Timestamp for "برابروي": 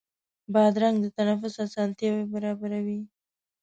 2.33-2.99